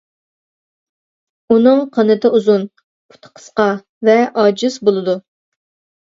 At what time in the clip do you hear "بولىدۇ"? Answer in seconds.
4.89-5.15